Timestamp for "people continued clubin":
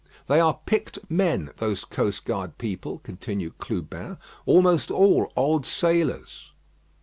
2.57-4.17